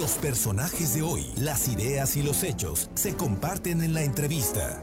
[0.00, 4.82] Los personajes de hoy, las ideas y los hechos se comparten en la entrevista.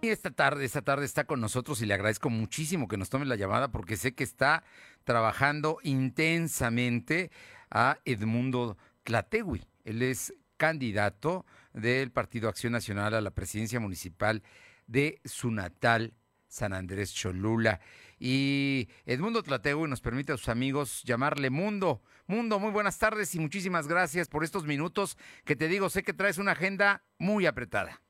[0.00, 3.34] Esta tarde, esta tarde está con nosotros y le agradezco muchísimo que nos tome la
[3.34, 4.62] llamada porque sé que está
[5.02, 7.32] trabajando intensamente
[7.68, 9.64] a Edmundo Tlategui.
[9.82, 14.44] Él es candidato del Partido Acción Nacional a la presidencia municipal
[14.86, 16.14] de su natal
[16.46, 17.80] San Andrés Cholula.
[18.22, 22.02] Y Edmundo Tlategui nos permite a sus amigos llamarle Mundo.
[22.26, 25.16] Mundo, muy buenas tardes y muchísimas gracias por estos minutos
[25.46, 28.02] que te digo, sé que traes una agenda muy apretada.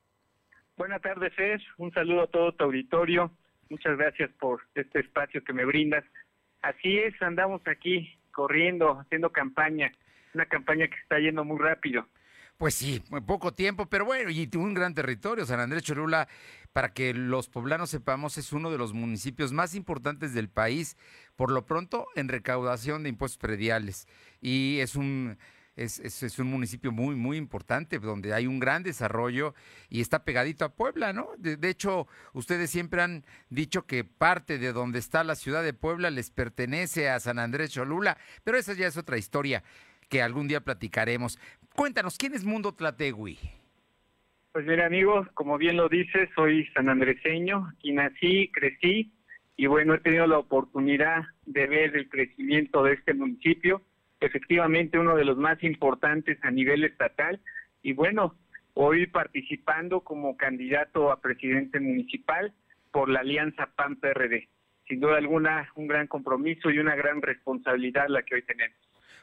[0.76, 1.62] Buenas tardes, Fer.
[1.78, 3.30] Un saludo a todo tu auditorio.
[3.68, 6.04] Muchas gracias por este espacio que me brindas.
[6.60, 9.92] Así es, andamos aquí corriendo, haciendo campaña,
[10.34, 12.04] una campaña que está yendo muy rápido.
[12.60, 15.46] Pues sí, poco tiempo, pero bueno, y un gran territorio.
[15.46, 16.28] San Andrés Cholula,
[16.72, 20.96] para que los poblanos sepamos, es uno de los municipios más importantes del país,
[21.36, 24.06] por lo pronto en recaudación de impuestos prediales.
[24.40, 25.38] Y es un
[25.76, 29.54] es, un municipio muy, muy importante, donde hay un gran desarrollo
[29.88, 31.30] y está pegadito a Puebla, ¿no?
[31.38, 36.10] De, hecho, ustedes siempre han dicho que parte de donde está la ciudad de Puebla
[36.10, 39.62] les pertenece a San Andrés Cholula, pero esa ya es otra historia
[40.08, 41.38] que algún día platicaremos.
[41.74, 43.59] Cuéntanos, ¿quién es Mundo Tlategui?
[44.52, 49.12] Pues mira, amigo, como bien lo dices, soy sanandreseño, aquí nací, crecí
[49.56, 53.82] y bueno, he tenido la oportunidad de ver el crecimiento de este municipio
[54.20, 57.40] efectivamente uno de los más importantes a nivel estatal
[57.82, 58.36] y bueno,
[58.74, 62.52] hoy participando como candidato a presidente municipal
[62.92, 64.48] por la alianza PAN-PRD.
[64.86, 68.76] Sin duda alguna, un gran compromiso y una gran responsabilidad la que hoy tenemos.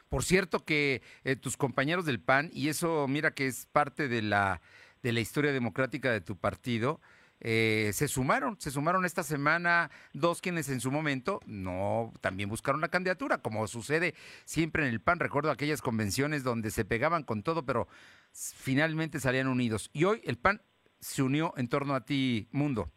[0.08, 4.22] Por cierto que eh, tus compañeros del PAN, y eso mira que es parte de
[4.22, 4.62] la,
[5.02, 7.00] de la historia democrática de tu partido,
[7.40, 12.80] eh, se sumaron, se sumaron esta semana dos quienes en su momento no también buscaron
[12.80, 15.20] la candidatura, como sucede siempre en el PAN.
[15.20, 17.86] Recuerdo aquellas convenciones donde se pegaban con todo, pero
[18.32, 19.90] finalmente salían unidos.
[19.92, 20.60] Y hoy el PAN
[20.98, 22.90] se unió en torno a ti, Mundo.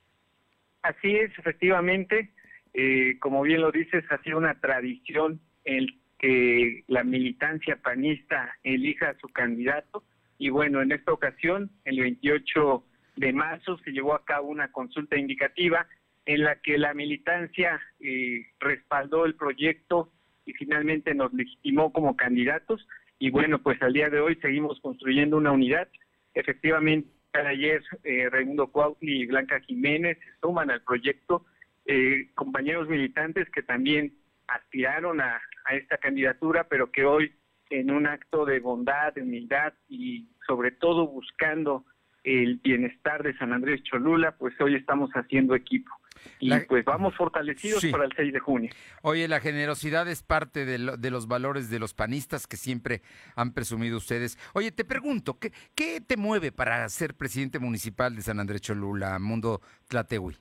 [0.82, 2.34] Así es, efectivamente.
[2.74, 9.10] Eh, como bien lo dices, ha sido una tradición el que la militancia panista elija
[9.10, 10.04] a su candidato.
[10.42, 12.84] Y bueno, en esta ocasión, el 28
[13.16, 15.86] de marzo se llevó a cabo una consulta indicativa
[16.26, 20.12] en la que la militancia eh, respaldó el proyecto
[20.48, 22.88] y finalmente nos legitimó como candidatos.
[23.20, 25.88] Y bueno, pues al día de hoy seguimos construyendo una unidad.
[26.34, 31.46] Efectivamente, ayer eh, Raimundo Cuautli y Blanca Jiménez se suman al proyecto,
[31.86, 34.16] eh, compañeros militantes que también
[34.48, 37.32] aspiraron a, a esta candidatura, pero que hoy
[37.72, 41.86] en un acto de bondad, de humildad y sobre todo buscando
[42.24, 45.92] el bienestar de San Andrés Cholula, pues hoy estamos haciendo equipo.
[46.40, 48.72] Y pues vamos fortalecidos para el 6 de junio.
[49.02, 50.78] Oye, la generosidad es parte de,
[51.10, 53.02] los valores de los panistas que siempre
[53.36, 54.38] han presumido ustedes.
[54.54, 59.18] Oye, te pregunto, ¿qué, ¿qué te mueve para ser presidente municipal de San Andrés Cholula,
[59.18, 60.36] Mundo Tlatehui?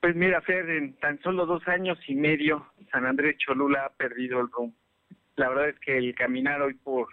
[0.00, 4.40] Pues mira, Fer, en tan solo dos años y medio, San Andrés Cholula ha perdido
[4.40, 4.76] el rumbo.
[5.38, 7.06] La verdad es que el caminar hoy por,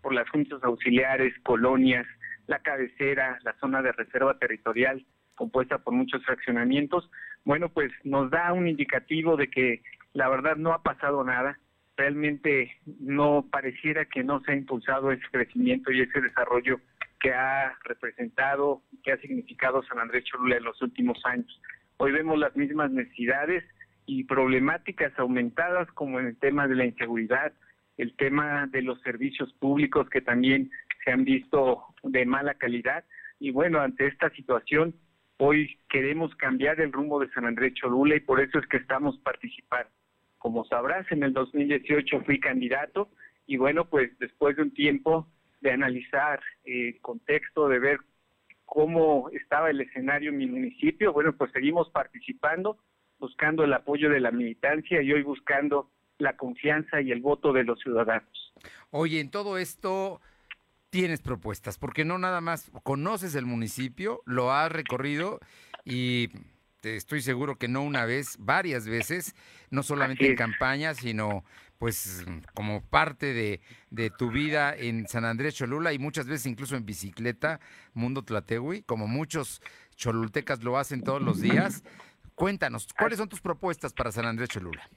[0.00, 2.06] por las juntas auxiliares, colonias,
[2.46, 5.04] la cabecera, la zona de reserva territorial
[5.34, 7.10] compuesta por muchos fraccionamientos,
[7.44, 9.82] bueno, pues nos da un indicativo de que
[10.12, 11.58] la verdad no ha pasado nada,
[11.96, 16.80] realmente no pareciera que no se ha impulsado ese crecimiento y ese desarrollo
[17.18, 21.60] que ha representado, que ha significado San Andrés Cholula en los últimos años.
[21.96, 23.64] Hoy vemos las mismas necesidades
[24.06, 27.52] y problemáticas aumentadas como en el tema de la inseguridad,
[27.96, 30.70] el tema de los servicios públicos que también
[31.04, 33.04] se han visto de mala calidad.
[33.38, 34.94] Y bueno, ante esta situación,
[35.38, 39.18] hoy queremos cambiar el rumbo de San Andrés Cholula y por eso es que estamos
[39.18, 39.90] participando.
[40.38, 43.08] Como sabrás, en el 2018 fui candidato
[43.46, 45.28] y bueno, pues después de un tiempo
[45.60, 47.98] de analizar el contexto, de ver
[48.64, 52.78] cómo estaba el escenario en mi municipio, bueno, pues seguimos participando,
[53.18, 55.90] buscando el apoyo de la militancia y hoy buscando
[56.22, 58.54] la confianza y el voto de los ciudadanos.
[58.90, 60.20] Oye, en todo esto,
[60.90, 65.40] tienes propuestas, porque no nada más conoces el municipio, lo has recorrido
[65.84, 66.28] y
[66.80, 69.34] te estoy seguro que no una vez, varias veces,
[69.70, 71.44] no solamente en campaña, sino
[71.78, 72.24] pues
[72.54, 73.60] como parte de,
[73.90, 77.58] de, tu vida en San Andrés Cholula y muchas veces incluso en bicicleta,
[77.92, 79.60] Mundo Tlatehui, como muchos
[79.96, 81.82] cholultecas lo hacen todos los días.
[82.36, 84.88] Cuéntanos, ¿cuáles son tus propuestas para San Andrés Cholula?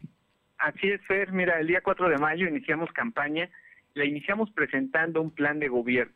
[0.65, 1.31] Así es, Fer.
[1.31, 3.51] Mira, el día 4 de mayo iniciamos campaña
[3.93, 6.11] la iniciamos presentando un plan de gobierno,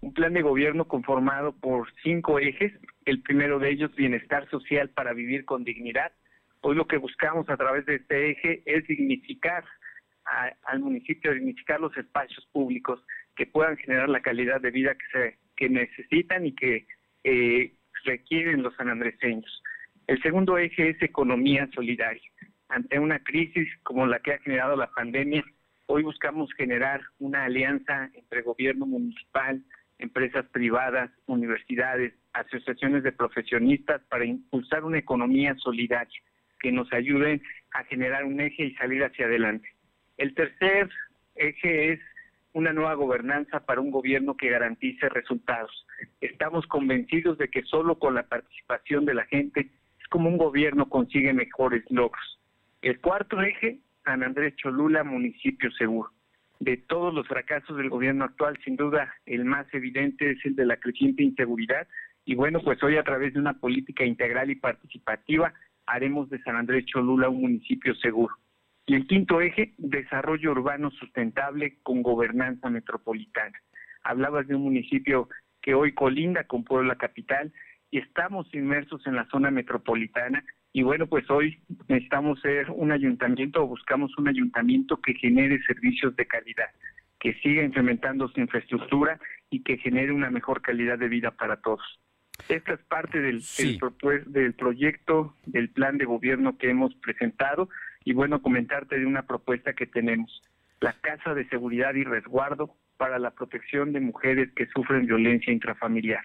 [0.00, 2.72] un plan de gobierno conformado por cinco ejes.
[3.06, 6.12] El primero de ellos, bienestar social para vivir con dignidad.
[6.60, 9.64] Hoy lo que buscamos a través de este eje es dignificar
[10.62, 13.02] al municipio dignificar los espacios públicos
[13.34, 16.86] que puedan generar la calidad de vida que se que necesitan y que
[17.24, 17.72] eh,
[18.04, 19.60] requieren los sanandreseños.
[20.06, 22.30] El segundo eje es economía solidaria.
[22.68, 25.42] Ante una crisis como la que ha generado la pandemia,
[25.86, 29.62] hoy buscamos generar una alianza entre gobierno municipal,
[29.98, 36.20] empresas privadas, universidades, asociaciones de profesionistas para impulsar una economía solidaria
[36.60, 37.40] que nos ayude
[37.72, 39.68] a generar un eje y salir hacia adelante.
[40.18, 40.90] El tercer
[41.36, 42.00] eje es
[42.52, 45.86] una nueva gobernanza para un gobierno que garantice resultados.
[46.20, 49.70] Estamos convencidos de que solo con la participación de la gente
[50.00, 52.38] es como un gobierno consigue mejores logros.
[52.80, 56.10] El cuarto eje, San Andrés Cholula, municipio seguro.
[56.60, 60.66] De todos los fracasos del gobierno actual, sin duda el más evidente es el de
[60.66, 61.88] la creciente inseguridad.
[62.24, 65.52] Y bueno, pues hoy a través de una política integral y participativa
[65.86, 68.36] haremos de San Andrés Cholula un municipio seguro.
[68.86, 73.58] Y el quinto eje, desarrollo urbano sustentable con gobernanza metropolitana.
[74.04, 75.28] Hablabas de un municipio
[75.60, 77.52] que hoy colinda con Puebla Capital
[77.90, 83.62] y estamos inmersos en la zona metropolitana y bueno, pues hoy necesitamos ser un ayuntamiento
[83.62, 86.68] o buscamos un ayuntamiento que genere servicios de calidad,
[87.18, 89.18] que siga implementando su infraestructura
[89.50, 92.00] y que genere una mejor calidad de vida para todos.
[92.48, 93.42] Esta es parte del,
[94.26, 97.68] del, proyecto, del plan de gobierno que hemos presentado
[98.04, 100.42] y bueno, comentarte de una propuesta que tenemos,
[100.80, 106.22] la Casa de Seguridad y Resguardo para la protección de mujeres que sufren violencia intrafamiliar.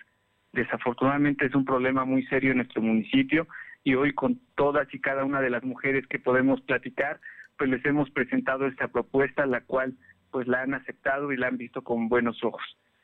[0.51, 3.47] Desafortunadamente es un problema muy serio en nuestro municipio
[3.83, 7.19] y hoy con todas y cada una de las mujeres que podemos platicar,
[7.57, 9.95] pues les hemos presentado esta propuesta, la cual
[10.31, 12.63] pues la han aceptado y la han visto con buenos ojos.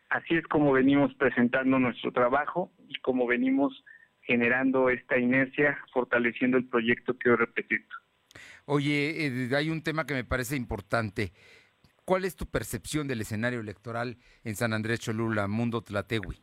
[0.09, 3.83] Así es como venimos presentando nuestro trabajo y como venimos
[4.21, 7.83] generando esta inercia, fortaleciendo el proyecto que hoy repetido.
[8.65, 11.33] Oye, eh, hay un tema que me parece importante.
[12.05, 16.41] ¿Cuál es tu percepción del escenario electoral en San Andrés Cholula, Mundo Tlatewi?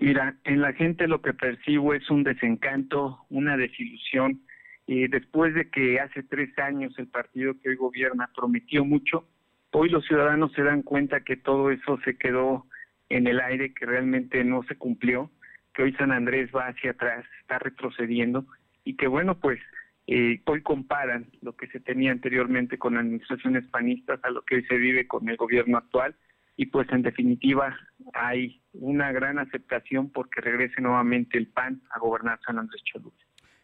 [0.00, 4.40] Mira, en la gente lo que percibo es un desencanto, una desilusión.
[4.86, 9.28] Y después de que hace tres años el partido que hoy gobierna prometió mucho,
[9.72, 12.66] hoy los ciudadanos se dan cuenta que todo eso se quedó
[13.10, 15.30] en el aire, que realmente no se cumplió,
[15.74, 18.46] que hoy San Andrés va hacia atrás, está retrocediendo
[18.84, 19.60] y que bueno, pues
[20.06, 24.64] eh, hoy comparan lo que se tenía anteriormente con administraciones panistas a lo que hoy
[24.64, 26.14] se vive con el gobierno actual
[26.60, 27.74] y pues en definitiva
[28.12, 33.16] hay una gran aceptación porque regrese nuevamente el PAN a gobernar San Andrés Cholula.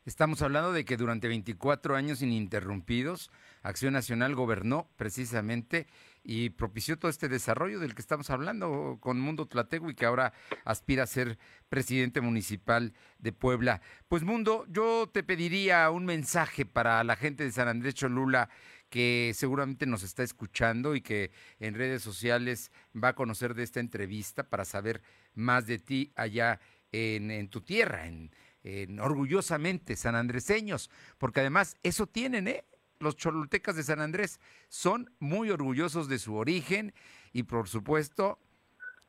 [0.06, 3.30] Estamos hablando de que durante 24 años ininterrumpidos,
[3.62, 5.86] Acción Nacional gobernó precisamente
[6.24, 10.32] y propició todo este desarrollo del que estamos hablando con Mundo Tlatego y que ahora
[10.64, 11.36] aspira a ser
[11.68, 13.82] presidente municipal de Puebla.
[14.08, 18.48] Pues Mundo, yo te pediría un mensaje para la gente de San Andrés Cholula
[18.88, 23.80] que seguramente nos está escuchando y que en redes sociales va a conocer de esta
[23.80, 25.02] entrevista para saber
[25.34, 26.60] más de ti allá
[26.92, 28.30] en, tu tierra, en,
[28.62, 32.64] en orgullosamente sanandreseños, porque además eso tienen, ¿eh?
[33.00, 36.92] los cholultecas de San Andrés son muy orgullosos de su origen
[37.32, 38.38] y por supuesto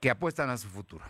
[0.01, 1.05] que apuestan a su futuro.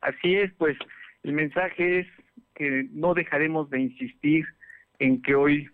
[0.00, 0.76] Así es, pues
[1.22, 2.06] el mensaje es
[2.54, 4.46] que no dejaremos de insistir
[4.98, 5.68] en que hoy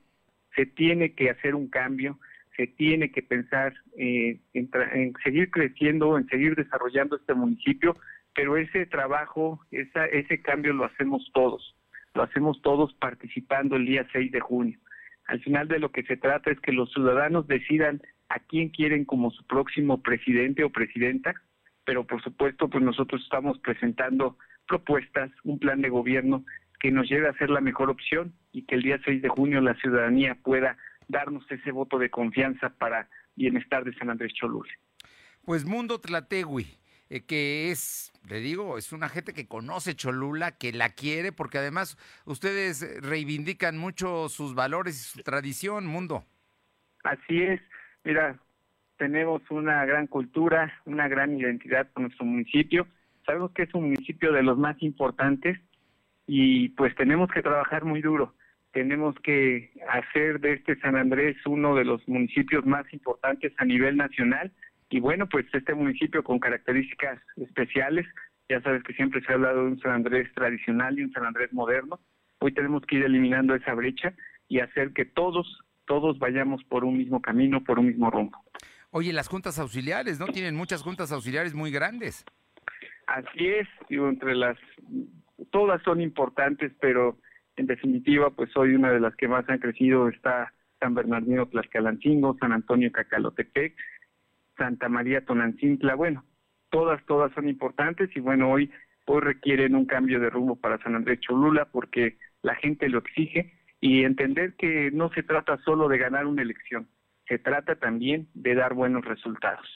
[0.55, 2.19] se tiene que hacer un cambio,
[2.57, 7.97] se tiene que pensar eh, en, seguir creciendo, en seguir desarrollando este municipio,
[8.35, 11.77] pero ese trabajo, esa, ese cambio lo hacemos todos,
[12.15, 14.79] lo hacemos todos participando el día 6 de junio.
[15.27, 19.05] Al final de lo que se trata es que los ciudadanos decidan a quién quieren
[19.05, 21.35] como su próximo presidente o presidenta,
[21.85, 24.37] pero por supuesto pues nosotros estamos presentando
[24.67, 26.45] propuestas, un plan de gobierno
[26.85, 29.63] que nos lleve a ser la mejor opción y que el día 6 de junio
[29.63, 30.77] la ciudadanía pueda
[31.09, 34.71] darnos ese voto de confianza para bienestar de San Andrés Cholula.
[35.47, 36.67] Pues Mundo Tlategui,
[37.09, 41.57] eh, que es, le digo, es una gente que conoce Cholula, que la quiere, porque
[41.57, 46.27] además ustedes reivindican mucho sus valores y su tradición, mundo.
[47.03, 47.63] Así es,
[48.05, 48.39] mira,
[48.99, 52.87] tenemos una gran cultura, una gran identidad con nuestro municipio.
[53.25, 55.59] Sabemos que es un municipio de los más importantes
[56.27, 58.35] y pues tenemos que trabajar muy duro.
[58.73, 63.97] Tenemos que hacer de este San Andrés uno de los municipios más importantes a nivel
[63.97, 64.53] nacional
[64.91, 68.07] y bueno, pues este municipio con características especiales,
[68.49, 71.25] ya sabes que siempre se ha hablado de un San Andrés tradicional y un San
[71.25, 72.01] Andrés moderno,
[72.39, 74.15] hoy tenemos que ir eliminando esa brecha
[74.49, 78.39] y hacer que todos, todos vayamos por un mismo camino, por un mismo rumbo.
[78.91, 80.27] Oye, las juntas auxiliares, ¿no?
[80.27, 82.25] Tienen muchas juntas auxiliares muy grandes.
[83.07, 84.57] Así es, digo, entre las,
[85.51, 87.19] todas son importantes, pero
[87.57, 90.09] en definitiva, pues hoy una de las que más han crecido.
[90.09, 93.75] Está San Bernardino Tlaxcalancingo, San Antonio Cacalotepec,
[94.57, 96.25] Santa María Tonancintla, bueno,
[96.71, 98.71] todas, todas son importantes y bueno, hoy,
[99.07, 103.53] hoy requieren un cambio de rumbo para San Andrés Cholula porque la gente lo exige
[103.81, 106.89] y entender que no se trata solo de ganar una elección,
[107.29, 109.67] se trata también de dar buenos resultados.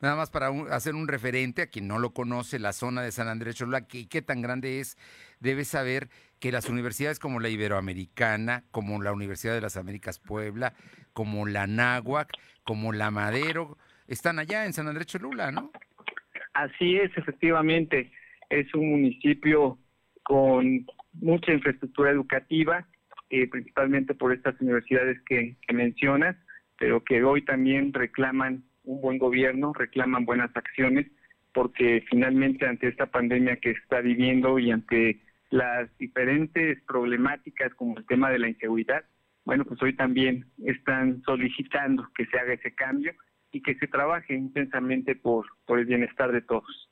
[0.00, 3.28] Nada más para hacer un referente a quien no lo conoce, la zona de San
[3.28, 4.96] Andrés Cholula, ¿qué, qué tan grande es?
[5.40, 10.74] Debe saber que las universidades como la Iberoamericana, como la Universidad de las Américas Puebla,
[11.12, 12.30] como la Náhuac,
[12.62, 15.72] como la Madero, están allá en San Andrés Cholula, ¿no?
[16.54, 18.12] Así es, efectivamente.
[18.50, 19.78] Es un municipio
[20.22, 22.86] con mucha infraestructura educativa,
[23.30, 26.36] eh, principalmente por estas universidades que, que mencionas,
[26.78, 31.06] pero que hoy también reclaman un buen gobierno, reclaman buenas acciones,
[31.52, 35.20] porque finalmente ante esta pandemia que está viviendo y ante
[35.50, 39.04] las diferentes problemáticas como el tema de la inseguridad,
[39.44, 43.12] bueno, pues hoy también están solicitando que se haga ese cambio
[43.50, 46.90] y que se trabaje intensamente por, por el bienestar de todos.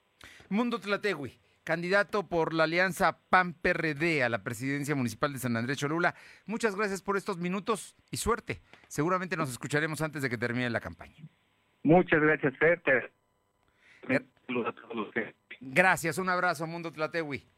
[0.49, 1.33] Mundo Tlategui,
[1.67, 6.15] candidato por la alianza PAN-PRD a la presidencia municipal de San Andrés Cholula.
[6.47, 8.63] Muchas gracias por estos minutos y suerte.
[8.87, 11.17] Seguramente nos escucharemos antes de que termine la campaña.
[11.83, 12.81] Muchas gracias, Fer.
[15.61, 17.49] Gracias, un abrazo, Mundo Tlategui.